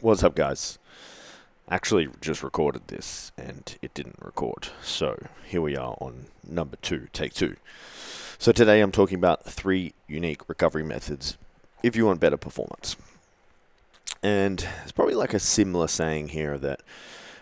What's 0.00 0.22
up, 0.22 0.34
guys? 0.34 0.78
Actually, 1.70 2.08
just 2.20 2.42
recorded 2.42 2.88
this 2.88 3.32
and 3.38 3.78
it 3.80 3.94
didn't 3.94 4.18
record. 4.20 4.68
So 4.82 5.28
here 5.46 5.62
we 5.62 5.76
are 5.76 5.96
on 6.00 6.26
number 6.46 6.76
two, 6.82 7.08
take 7.12 7.32
two. 7.32 7.56
So 8.38 8.52
today 8.52 8.80
I'm 8.80 8.92
talking 8.92 9.16
about 9.16 9.44
three 9.44 9.94
unique 10.06 10.46
recovery 10.48 10.82
methods 10.82 11.38
if 11.82 11.96
you 11.96 12.04
want 12.04 12.20
better 12.20 12.36
performance. 12.36 12.96
And 14.22 14.66
it's 14.82 14.92
probably 14.92 15.14
like 15.14 15.32
a 15.32 15.38
similar 15.38 15.86
saying 15.86 16.28
here 16.28 16.58
that, 16.58 16.80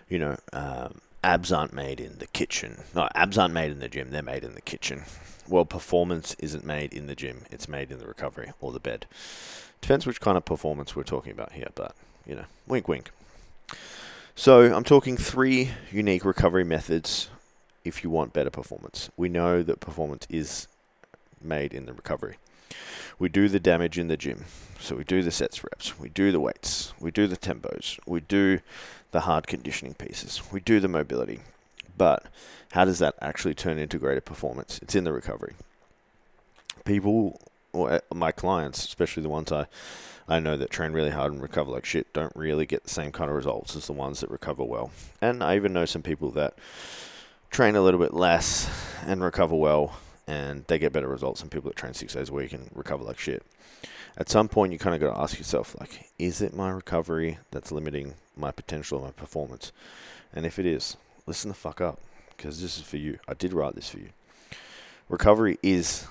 you 0.09 0.19
know, 0.19 0.37
um, 0.53 1.01
abs 1.25 1.51
aren't 1.51 1.73
made 1.73 2.01
in 2.01 2.19
the 2.19 2.27
kitchen. 2.29 2.83
No, 2.95 3.09
abs 3.15 3.39
aren't 3.39 3.55
made 3.55 3.73
in 3.73 3.81
the 3.81 3.89
gym, 3.89 4.11
they're 4.11 4.23
made 4.23 4.45
in 4.45 4.55
the 4.55 4.61
kitchen. 4.61 5.03
Well, 5.49 5.65
performance 5.65 6.37
isn't 6.39 6.65
made 6.65 6.93
in 6.93 7.07
the 7.07 7.17
gym, 7.17 7.43
it's 7.51 7.67
made 7.67 7.91
in 7.91 7.99
the 7.99 8.07
recovery 8.07 8.53
or 8.61 8.73
the 8.73 8.79
bed. 8.79 9.07
Depends 9.81 10.07
which 10.07 10.21
kind 10.21 10.37
of 10.37 10.45
performance 10.45 10.95
we're 10.95 11.03
talking 11.03 11.33
about 11.33 11.53
here, 11.53 11.71
but 11.75 11.97
you 12.27 12.35
know, 12.35 12.45
wink, 12.67 12.89
wink. 12.89 13.11
So 14.35 14.75
I'm 14.75 14.85
talking 14.85 15.17
three 15.17 15.71
unique 15.91 16.25
recovery 16.25 16.65
methods 16.65 17.29
if 17.85 18.03
you 18.03 18.11
want 18.11 18.33
better 18.33 18.51
performance. 18.51 19.11
We 19.17 19.29
know 19.29 19.63
that 19.63 19.81
performance 19.81 20.27
is 20.31 20.69
made 21.41 21.75
in 21.75 21.87
the 21.87 21.93
recovery. 21.93 22.37
We 23.19 23.29
do 23.29 23.49
the 23.49 23.61
damage 23.61 23.99
in 23.99 24.09
the 24.09 24.17
gym. 24.17 24.45
So 24.81 24.97
we 24.97 25.05
do 25.05 25.23
the 25.23 25.31
sets 25.31 25.63
reps, 25.63 25.99
we 26.01 26.09
do 26.09 26.33
the 26.33 26.41
weights, 26.41 26.93
we 26.99 27.13
do 27.13 27.29
the 27.29 27.37
tempos, 27.37 28.01
we 28.05 28.21
do 28.21 28.59
the 29.13 29.21
hard 29.21 29.47
conditioning 29.47 29.95
pieces, 29.95 30.43
we 30.51 30.59
do 30.59 30.81
the 30.81 30.89
mobility. 30.89 31.41
But 31.97 32.27
how 32.73 32.85
does 32.85 32.99
that 32.99 33.15
actually 33.21 33.55
turn 33.55 33.79
into 33.79 33.99
greater 33.99 34.21
performance? 34.21 34.81
It's 34.83 34.97
in 34.97 35.05
the 35.05 35.13
recovery. 35.13 35.55
People, 36.85 37.41
or 37.73 37.93
uh, 37.93 38.01
my 38.15 38.33
clients, 38.33 38.85
especially 38.85 39.23
the 39.23 39.29
ones 39.29 39.53
I 39.53 39.67
I 40.29 40.39
know 40.39 40.57
that 40.57 40.71
train 40.71 40.93
really 40.93 41.11
hard 41.11 41.33
and 41.33 41.43
recover 41.43 41.71
like 41.71 41.85
shit 41.85 42.13
don't 42.13 42.35
really 42.37 42.65
get 42.65 42.85
the 42.85 42.91
same 42.91 43.13
kind 43.13 43.29
of 43.29 43.37
results 43.37 43.75
as 43.77 43.87
the 43.87 43.93
ones 43.93 44.21
that 44.21 44.31
recover 44.31 44.65
well. 44.65 44.91
And 45.21 45.43
I 45.43 45.57
even 45.57 45.73
know 45.73 45.85
some 45.85 46.03
people 46.03 46.31
that 46.33 46.55
train 47.51 47.77
a 47.77 47.83
little 47.83 48.01
bit 48.01 48.15
less 48.15 48.71
and 49.05 49.23
recover 49.23 49.57
well, 49.57 49.99
and 50.27 50.65
they 50.69 50.79
get 50.79 50.93
better 50.93 51.09
results 51.09 51.41
than 51.41 51.51
people 51.51 51.71
that 51.71 51.77
train 51.77 51.93
six 51.93 52.15
days 52.15 52.29
a 52.31 52.33
week 52.33 52.53
and 52.53 52.71
recover 52.75 53.05
like 53.05 53.19
shit. 53.19 53.43
At 54.17 54.29
some 54.29 54.49
point, 54.49 54.73
you 54.73 54.79
kind 54.79 54.95
of 54.95 55.01
got 55.01 55.15
to 55.15 55.21
ask 55.21 55.39
yourself, 55.39 55.75
like, 55.81 56.11
is 56.19 56.43
it 56.43 56.55
my 56.55 56.71
recovery 56.71 57.39
that's 57.51 57.73
limiting 57.73 58.15
my 58.37 58.51
potential 58.51 58.99
and 58.99 59.07
my 59.07 59.13
performance? 59.13 59.73
And 60.35 60.45
if 60.47 60.59
it 60.59 60.67
is, 60.67 60.97
listen 61.27 61.49
the 61.49 61.55
fuck 61.55 61.81
up, 61.81 61.99
because 62.37 62.61
this 62.61 62.77
is 62.77 62.85
for 62.85 62.99
you. 62.99 63.19
I 63.27 63.35
did 63.35 63.53
write 63.53 63.75
this 63.75 63.89
for 63.89 63.99
you. 63.99 64.11
Recovery 65.09 65.59
is 65.63 66.07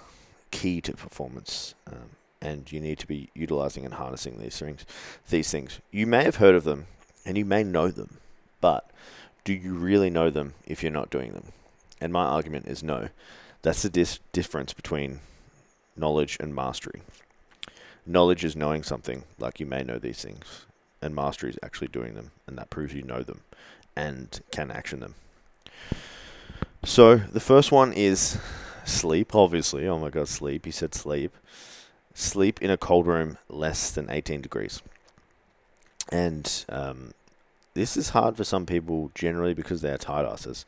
key 0.52 0.82
to 0.82 0.94
performance. 0.94 1.74
Um, 1.88 2.12
and 2.42 2.72
you 2.72 2.80
need 2.80 3.00
to 3.00 3.08
be 3.08 3.30
utilizing 3.36 3.86
and 3.86 3.94
harnessing 3.94 4.40
these 4.40 4.58
things. 4.58 4.86
These 5.30 5.52
things 5.52 5.80
you 5.92 6.08
may 6.08 6.24
have 6.24 6.38
heard 6.38 6.56
of 6.56 6.64
them, 6.64 6.88
and 7.26 7.38
you 7.38 7.46
may 7.46 7.64
know 7.64 7.90
them, 7.90 8.18
but 8.60 8.90
do 9.44 9.54
you 9.54 9.74
really 9.74 10.10
know 10.10 10.30
them 10.30 10.54
if 10.66 10.82
you're 10.82 10.92
not 10.92 11.10
doing 11.10 11.34
them? 11.34 11.52
And 12.00 12.12
my 12.12 12.26
argument 12.26 12.68
is 12.68 12.84
no. 12.84 13.10
That's 13.62 13.84
the 13.84 13.90
dis- 13.90 14.20
difference 14.32 14.74
between 14.74 15.20
knowledge 15.96 16.38
and 16.40 16.56
mastery. 16.56 17.04
Knowledge 18.06 18.44
is 18.44 18.56
knowing 18.56 18.82
something, 18.82 19.24
like 19.38 19.60
you 19.60 19.68
may 19.68 19.84
know 19.84 20.00
these 20.00 20.24
things, 20.24 20.66
and 21.02 21.14
mastery 21.14 21.52
is 21.52 21.60
actually 21.62 21.90
doing 21.90 22.16
them, 22.16 22.32
and 22.48 22.58
that 22.58 22.72
proves 22.72 22.94
you 22.94 23.04
know 23.04 23.22
them 23.22 23.42
and 23.96 24.42
can 24.52 24.72
action 24.72 25.00
them. 25.00 25.14
So 26.84 27.18
the 27.18 27.40
first 27.40 27.72
one 27.72 27.94
is 27.94 28.40
sleep, 28.86 29.36
obviously. 29.36 29.88
Oh 29.88 30.00
my 30.00 30.10
god, 30.10 30.28
sleep. 30.28 30.66
He 30.66 30.72
said 30.72 30.94
sleep 30.94 31.36
sleep 32.14 32.62
in 32.62 32.70
a 32.70 32.78
cold 32.78 33.08
room 33.08 33.38
less 33.50 33.92
than 33.92 34.10
18 34.10 34.42
degrees. 34.42 34.82
And 36.10 36.66
um, 36.70 37.12
this 37.74 37.96
is 37.96 38.10
hard 38.10 38.38
for 38.38 38.44
some 38.44 38.66
people 38.66 39.12
generally 39.16 39.54
because 39.54 39.82
they 39.82 39.92
are 39.92 39.98
tired 39.98 40.28
asses 40.28 40.66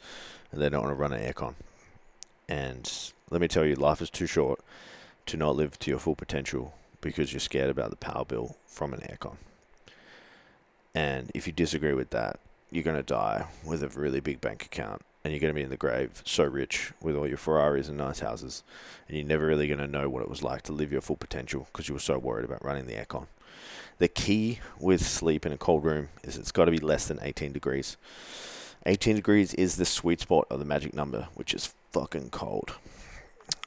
and 0.52 0.61
they 0.61 0.69
don't 0.69 0.84
want 0.84 0.95
to 0.95 1.02
run 1.02 1.14
an 1.14 1.34
aircon. 1.34 1.56
And 2.47 2.91
let 3.29 3.41
me 3.41 3.47
tell 3.47 3.66
you, 3.66 3.75
life 3.75 4.02
is 4.02 4.09
too 4.09 4.28
short 4.28 4.62
to 5.25 5.38
not 5.38 5.56
live 5.56 5.79
to 5.79 5.90
your 5.90 6.00
full 6.00 6.16
potential 6.16 6.73
because 7.02 7.34
you're 7.34 7.40
scared 7.40 7.69
about 7.69 7.90
the 7.90 7.96
power 7.96 8.25
bill 8.25 8.57
from 8.66 8.94
an 8.94 9.02
aircon. 9.02 9.38
And 10.96 11.31
if 11.34 11.47
you 11.47 11.53
disagree 11.53 11.94
with 11.94 12.12
that, 12.12 12.40
you're 12.69 12.84
going 12.84 12.97
to 12.97 13.03
die 13.03 13.47
with 13.66 13.84
a 13.84 13.90
really 13.90 14.19
big 14.19 14.41
bank 14.41 14.66
account 14.66 15.02
and 15.23 15.31
you're 15.31 15.39
going 15.39 15.53
to 15.53 15.57
be 15.57 15.63
in 15.63 15.69
the 15.69 15.78
grave 15.78 16.22
so 16.25 16.44
rich 16.44 16.91
with 17.01 17.16
all 17.16 17.28
your 17.28 17.38
Ferraris 17.38 17.88
and 17.88 17.97
nice 17.97 18.19
houses, 18.19 18.63
and 19.07 19.17
you're 19.17 19.25
never 19.25 19.45
really 19.45 19.67
going 19.67 19.79
to 19.79 19.88
know 19.88 20.09
what 20.09 20.22
it 20.22 20.29
was 20.29 20.44
like 20.44 20.63
to 20.63 20.73
live 20.73 20.91
your 20.91 21.01
full 21.01 21.16
potential 21.16 21.67
because 21.72 21.88
you 21.88 21.94
were 21.94 22.00
so 22.00 22.17
worried 22.17 22.45
about 22.45 22.63
running 22.63 22.85
the 22.85 22.95
aircon. 22.95 23.28
The 24.00 24.09
key 24.09 24.59
with 24.79 25.06
sleep 25.06 25.45
in 25.45 25.53
a 25.53 25.57
cold 25.57 25.85
room 25.85 26.09
is 26.23 26.38
it's 26.38 26.51
got 26.51 26.66
to 26.66 26.72
be 26.72 26.79
less 26.79 27.07
than 27.07 27.19
18 27.22 27.53
degrees. 27.53 27.95
18 28.85 29.16
degrees 29.16 29.53
is 29.53 29.78
the 29.78 29.85
sweet 29.85 30.19
spot 30.19 30.45
of 30.50 30.59
the 30.59 30.66
magic 30.66 30.94
number, 30.94 31.29
which 31.35 31.53
is 31.53 31.73
fucking 31.91 32.29
cold. 32.31 32.75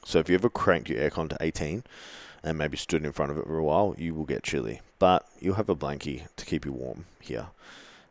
So 0.05 0.19
if 0.19 0.29
you 0.29 0.35
ever 0.35 0.49
cranked 0.49 0.89
your 0.89 0.99
aircon 0.99 1.29
to 1.29 1.37
18 1.39 1.83
and 2.43 2.57
maybe 2.57 2.77
stood 2.77 3.03
in 3.03 3.13
front 3.13 3.31
of 3.31 3.37
it 3.39 3.45
for 3.45 3.57
a 3.57 3.63
while, 3.63 3.95
you 3.97 4.13
will 4.13 4.25
get 4.25 4.43
chilly. 4.43 4.81
But 4.99 5.27
you'll 5.39 5.55
have 5.55 5.69
a 5.69 5.75
blankie 5.75 6.27
to 6.35 6.45
keep 6.45 6.65
you 6.65 6.71
warm 6.71 7.05
here. 7.19 7.47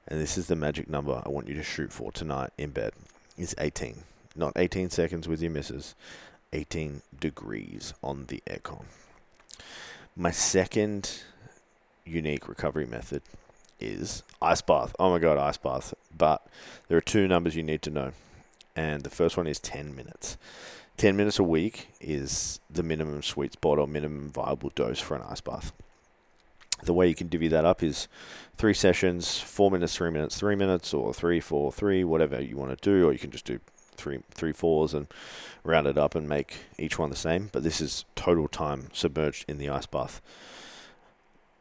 And 0.08 0.20
this 0.20 0.36
is 0.36 0.48
the 0.48 0.56
magic 0.56 0.90
number 0.90 1.22
I 1.24 1.28
want 1.28 1.48
you 1.48 1.54
to 1.54 1.62
shoot 1.62 1.92
for 1.92 2.10
tonight 2.10 2.50
in 2.58 2.70
bed 2.70 2.92
is 3.36 3.54
18. 3.58 4.04
Not 4.34 4.52
18 4.56 4.90
seconds 4.90 5.26
with 5.26 5.40
your 5.40 5.50
missus, 5.50 5.94
18 6.52 7.02
degrees 7.18 7.94
on 8.02 8.26
the 8.26 8.42
aircon. 8.46 8.84
My 10.14 10.30
second 10.30 11.22
unique 12.04 12.48
recovery 12.48 12.86
method 12.86 13.22
is 13.80 14.22
ice 14.40 14.62
bath. 14.62 14.94
Oh 14.98 15.10
my 15.10 15.18
god, 15.18 15.38
ice 15.38 15.56
bath. 15.56 15.94
But 16.16 16.46
there 16.88 16.96
are 16.96 17.02
two 17.02 17.28
numbers 17.28 17.56
you 17.56 17.62
need 17.62 17.82
to 17.82 17.90
know. 17.90 18.12
And 18.74 19.02
the 19.02 19.10
first 19.10 19.36
one 19.36 19.46
is 19.46 19.58
10 19.58 19.94
minutes. 19.94 20.36
10 20.96 21.16
minutes 21.16 21.38
a 21.38 21.42
week 21.42 21.88
is 22.00 22.60
the 22.70 22.82
minimum 22.82 23.22
sweet 23.22 23.52
spot 23.54 23.78
or 23.78 23.86
minimum 23.86 24.30
viable 24.30 24.70
dose 24.74 25.00
for 25.00 25.14
an 25.14 25.22
ice 25.28 25.40
bath. 25.40 25.72
The 26.82 26.92
way 26.92 27.08
you 27.08 27.14
can 27.14 27.28
divvy 27.28 27.48
that 27.48 27.64
up 27.64 27.82
is 27.82 28.08
three 28.56 28.74
sessions, 28.74 29.38
four 29.38 29.70
minutes, 29.70 29.96
three 29.96 30.10
minutes, 30.10 30.38
three 30.38 30.56
minutes, 30.56 30.92
or 30.92 31.14
three, 31.14 31.40
four, 31.40 31.72
three, 31.72 32.04
whatever 32.04 32.40
you 32.40 32.56
want 32.56 32.70
to 32.70 32.90
do, 32.90 33.08
or 33.08 33.12
you 33.12 33.18
can 33.18 33.30
just 33.30 33.46
do 33.46 33.60
three, 33.96 34.20
three 34.30 34.52
fours 34.52 34.94
and 34.94 35.08
round 35.64 35.86
it 35.86 35.98
up 35.98 36.14
and 36.14 36.28
make 36.28 36.58
each 36.78 36.98
one 36.98 37.10
the 37.10 37.16
same. 37.16 37.48
But 37.52 37.62
this 37.62 37.80
is 37.80 38.04
total 38.14 38.48
time 38.48 38.88
submerged 38.92 39.46
in 39.48 39.58
the 39.58 39.70
ice 39.70 39.86
bath. 39.86 40.20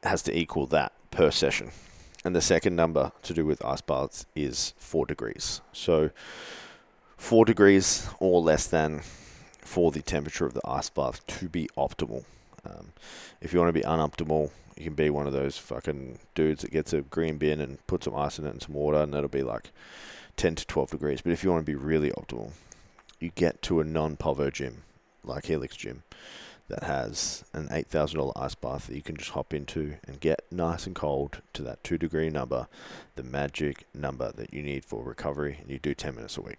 It 0.04 0.10
has 0.10 0.22
to 0.24 0.38
equal 0.38 0.66
that 0.68 0.92
per 1.12 1.32
session. 1.32 1.72
And 2.24 2.36
the 2.36 2.42
second 2.42 2.76
number 2.76 3.12
to 3.24 3.34
do 3.34 3.46
with 3.46 3.64
ice 3.64 3.82
baths 3.82 4.26
is 4.36 4.74
four 4.78 5.06
degrees. 5.06 5.62
So 5.72 6.10
four 7.18 7.46
degrees 7.46 8.10
or 8.20 8.42
less 8.42 8.68
than 8.68 9.02
for 9.62 9.92
the 9.92 10.02
temperature 10.02 10.46
of 10.46 10.54
the 10.54 10.68
ice 10.68 10.90
bath 10.90 11.26
to 11.28 11.50
be 11.50 11.70
optimal. 11.78 12.26
Um, 12.66 12.94
if 13.42 13.54
you 13.54 13.60
want 13.60 13.70
to 13.70 13.80
be 13.80 13.86
unoptimal, 13.86 14.52
you 14.78 14.84
can 14.84 14.94
be 14.94 15.10
one 15.10 15.28
of 15.28 15.34
those 15.34 15.58
fucking 15.58 16.20
dudes 16.34 16.62
that 16.62 16.72
gets 16.72 16.94
a 16.94 17.02
green 17.02 17.38
bin 17.38 17.62
and 17.62 17.86
puts 17.88 18.06
some 18.06 18.16
ice 18.16 18.40
in 18.40 18.46
it 18.46 18.52
and 18.52 18.62
some 18.62 18.76
water, 18.76 18.98
and 18.98 19.14
that'll 19.14 19.30
be 19.30 19.44
like 19.44 19.72
10 20.38 20.56
to 20.56 20.68
12 20.68 20.92
degrees. 20.92 21.22
But 21.22 21.32
if 21.32 21.44
you 21.44 21.52
want 21.52 21.66
to 21.66 21.72
be 21.72 21.76
really 21.76 22.12
optimal, 22.12 22.52
you 23.20 23.32
get 23.36 23.62
to 23.64 23.80
a 23.80 23.84
non 23.84 24.18
Povo 24.18 24.52
gym, 24.52 24.84
like 25.24 25.46
Helix 25.46 25.76
Gym, 25.76 26.04
that 26.68 26.84
has 26.84 27.46
an 27.54 27.70
$8,000 27.70 28.34
ice 28.36 28.56
bath 28.56 28.88
that 28.88 28.96
you 28.96 29.02
can 29.02 29.16
just 29.16 29.32
hop 29.32 29.54
into 29.54 29.96
and 30.08 30.20
get 30.20 30.44
nice 30.52 30.86
and 30.86 30.96
cold 30.96 31.42
to 31.54 31.62
that 31.64 31.84
2 31.84 31.98
degree 31.98 32.30
number, 32.30 32.68
the 33.16 33.24
magic 33.24 33.86
number 33.94 34.32
that 34.34 34.54
you 34.54 34.62
need 34.62 34.84
for 34.84 35.04
recovery, 35.04 35.58
and 35.62 35.70
you 35.70 35.80
do 35.80 35.94
10 35.94 36.16
minutes 36.16 36.38
a 36.38 36.42
week. 36.42 36.58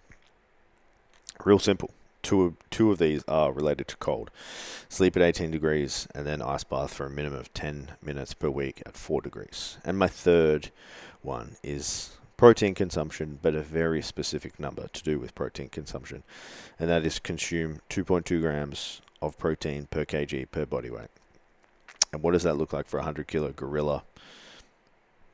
Real 1.43 1.59
simple 1.59 1.91
two 2.27 2.43
of, 2.43 2.55
two 2.69 2.91
of 2.91 2.97
these 2.97 3.23
are 3.29 3.53
related 3.53 3.87
to 3.87 3.95
cold. 3.95 4.29
Sleep 4.89 5.15
at 5.15 5.21
18 5.21 5.49
degrees 5.49 6.09
and 6.13 6.27
then 6.27 6.41
ice 6.41 6.65
bath 6.65 6.93
for 6.93 7.05
a 7.05 7.09
minimum 7.09 7.39
of 7.39 7.53
10 7.53 7.91
minutes 8.03 8.33
per 8.33 8.49
week 8.49 8.83
at 8.85 8.97
4 8.97 9.21
degrees. 9.21 9.77
And 9.85 9.97
my 9.97 10.09
third 10.09 10.71
one 11.21 11.55
is 11.63 12.17
protein 12.35 12.75
consumption, 12.75 13.39
but 13.41 13.55
a 13.55 13.61
very 13.61 14.01
specific 14.01 14.59
number 14.59 14.89
to 14.89 15.03
do 15.03 15.19
with 15.19 15.35
protein 15.35 15.69
consumption, 15.69 16.23
and 16.77 16.89
that 16.89 17.05
is 17.05 17.17
consume 17.17 17.79
2.2 17.89 18.41
grams 18.41 19.01
of 19.21 19.37
protein 19.37 19.87
per 19.89 20.03
kg 20.03 20.51
per 20.51 20.65
body 20.65 20.89
weight. 20.89 21.09
And 22.11 22.21
what 22.21 22.33
does 22.33 22.43
that 22.43 22.57
look 22.57 22.73
like 22.73 22.87
for 22.87 22.97
a 22.97 23.07
100 23.07 23.27
kilo 23.27 23.53
gorilla? 23.53 24.03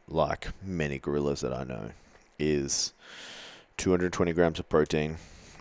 Like 0.08 0.50
many 0.64 1.00
gorillas 1.00 1.42
that 1.42 1.54
I 1.54 1.64
know, 1.64 1.90
is 2.38 2.94
220 3.78 4.32
grams 4.34 4.60
of 4.60 4.70
protein, 4.70 5.18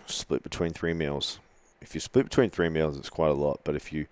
split 0.07 0.43
between 0.43 0.71
three 0.71 0.93
meals. 0.93 1.39
If 1.81 1.93
you 1.93 2.01
split 2.01 2.25
between 2.25 2.49
three 2.49 2.69
meals, 2.69 2.97
it's 2.97 3.09
quite 3.09 3.31
a 3.31 3.35
lot. 3.35 3.61
But 3.63 3.75
if 3.75 3.91
you 3.91 4.07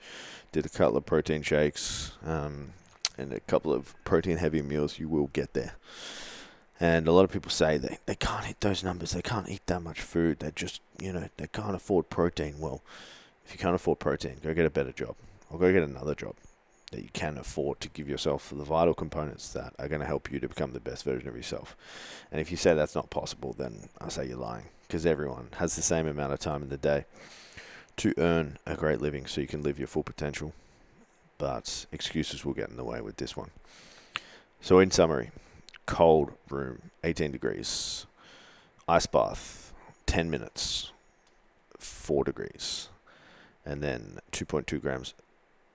did 0.52 0.66
a 0.66 0.70
couple 0.70 0.98
of 0.98 1.06
protein 1.06 1.42
shakes 1.42 2.12
um, 2.26 2.74
and 3.18 3.32
a 3.32 3.40
couple 3.42 3.74
of 3.74 3.96
protein 4.04 4.38
heavy 4.38 4.62
meals, 4.62 5.00
you 5.00 5.08
will 5.08 5.28
get 5.28 5.54
there. 5.54 5.76
And 6.80 7.08
a 7.08 7.12
lot 7.12 7.24
of 7.24 7.32
people 7.32 7.52
say 7.52 7.78
they, 7.78 8.00
they 8.08 8.16
can't 8.16 8.46
hit 8.46 8.60
those 8.60 8.84
numbers. 8.84 9.12
They 9.12 9.22
can't 9.22 9.48
eat 9.50 9.66
that 9.68 9.82
much 9.82 10.02
food. 10.02 10.40
They 10.40 10.52
just, 10.52 10.82
you 11.00 11.14
know, 11.14 11.30
they 11.38 11.48
can't 11.48 11.76
afford 11.76 12.10
protein. 12.10 12.56
Well, 12.60 12.82
if 13.46 13.54
you 13.54 13.60
can't 13.60 13.76
afford 13.76 14.00
protein, 14.00 14.38
go 14.42 14.54
get 14.54 14.66
a 14.66 14.72
better 14.72 14.92
job 14.92 15.16
or 15.50 15.60
go 15.60 15.72
get 15.72 15.84
another 15.84 16.16
job. 16.16 16.36
That 16.92 17.02
you 17.02 17.10
can 17.14 17.38
afford 17.38 17.80
to 17.80 17.90
give 17.90 18.10
yourself 18.10 18.50
the 18.50 18.64
vital 18.64 18.94
components 18.94 19.54
that 19.54 19.74
are 19.80 19.88
going 19.88 20.02
to 20.02 20.08
help 20.08 20.32
you 20.32 20.40
to 20.40 20.48
become 20.48 20.74
the 20.74 20.80
best 20.80 21.04
version 21.06 21.28
of 21.28 21.36
yourself. 21.36 21.76
And 22.32 22.42
if 22.42 22.52
you 22.52 22.58
say 22.58 22.74
that's 22.74 22.96
not 22.96 23.10
possible, 23.10 23.56
then 23.58 23.90
I 24.00 24.10
say 24.10 24.28
you're 24.28 24.38
lying 24.38 24.66
because 24.88 25.06
everyone 25.06 25.48
has 25.58 25.76
the 25.76 25.82
same 25.82 26.06
amount 26.06 26.34
of 26.34 26.40
time 26.40 26.62
in 26.62 26.70
the 26.70 26.78
day 26.78 27.06
to 27.98 28.14
earn 28.18 28.58
a 28.66 28.76
great 28.76 29.02
living 29.02 29.26
so 29.26 29.42
you 29.42 29.48
can 29.48 29.64
live 29.64 29.80
your 29.80 29.88
full 29.88 30.04
potential. 30.04 30.54
But 31.38 31.86
excuses 31.92 32.46
will 32.46 32.54
get 32.54 32.70
in 32.70 32.78
the 32.78 32.84
way 32.84 33.02
with 33.02 33.18
this 33.18 33.36
one. 33.38 33.52
So, 34.60 34.78
in 34.80 34.92
summary, 34.92 35.32
cold 35.88 36.34
room, 36.50 36.92
18 37.04 37.32
degrees, 37.32 38.06
ice 38.88 39.08
bath, 39.08 39.74
10 40.06 40.30
minutes, 40.30 40.92
4 41.80 42.26
degrees, 42.26 42.90
and 43.66 43.82
then 43.82 44.20
2.2 44.32 44.80
grams 44.80 45.16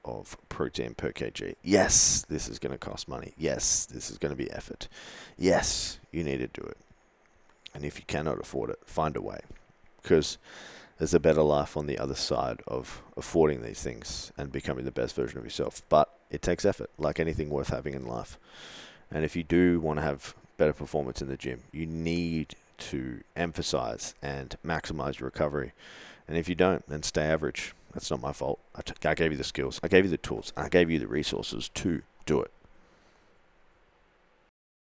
of 0.07 0.39
protein 0.49 0.95
per 0.95 1.13
kg. 1.13 1.57
Yes, 1.63 2.25
this 2.29 2.49
is 2.49 2.59
going 2.59 2.73
to 2.73 2.79
cost 2.79 3.09
money. 3.09 3.35
Yes, 3.37 3.85
this 3.85 4.09
is 4.11 4.17
going 4.17 4.31
to 4.31 4.37
be 4.37 4.51
effort. 4.51 4.89
Yes, 5.37 5.99
you 6.13 6.25
need 6.25 6.39
to 6.39 6.47
do 6.47 6.63
it. 6.63 6.79
And 7.75 7.85
if 7.85 7.99
you 7.99 8.05
cannot 8.07 8.41
afford 8.41 8.71
it, 8.71 8.79
find 8.87 9.17
a 9.17 9.21
way. 9.21 9.41
Because 10.01 10.39
there's 10.99 11.13
a 11.13 11.21
better 11.21 11.43
life 11.43 11.77
on 11.77 11.87
the 11.87 11.99
other 11.99 12.15
side 12.15 12.63
of 12.67 13.03
affording 13.17 13.63
these 13.63 13.83
things 13.83 14.33
and 14.39 14.51
becoming 14.51 14.85
the 14.85 14.91
best 14.91 15.15
version 15.15 15.39
of 15.39 15.45
yourself. 15.45 15.83
But 15.89 16.09
it 16.31 16.41
takes 16.41 16.65
effort, 16.65 16.91
like 16.97 17.21
anything 17.21 17.51
worth 17.51 17.69
having 17.69 17.93
in 17.93 18.07
life. 18.07 18.39
And 19.11 19.25
if 19.25 19.37
you 19.37 19.43
do 19.43 19.81
want 19.81 19.99
to 19.99 20.03
have 20.03 20.35
better 20.57 20.73
performance 20.73 21.21
in 21.21 21.29
the 21.29 21.37
gym, 21.37 21.65
you 21.73 21.85
need 21.85 22.55
to 22.79 23.23
emphasize 23.35 24.15
and 24.23 24.57
maximize 24.65 25.19
your 25.19 25.27
recovery. 25.27 25.73
And 26.29 26.37
if 26.37 26.49
you 26.49 26.55
don't, 26.55 26.87
then 26.89 27.03
stay 27.03 27.23
average. 27.23 27.75
That's 27.93 28.11
not 28.11 28.21
my 28.21 28.33
fault. 28.33 28.61
I, 28.75 28.83
t- 28.83 29.09
I 29.09 29.15
gave 29.15 29.33
you 29.33 29.39
the 29.39 29.45
skills, 29.45 29.81
I 29.83 29.89
gave 29.89 30.05
you 30.05 30.11
the 30.11 30.17
tools, 30.17 30.53
I 30.57 30.69
gave 30.69 30.91
you 30.91 30.99
the 30.99 31.07
resources 31.07 31.71
to 31.71 32.03
do 32.27 32.41
it. 32.43 32.51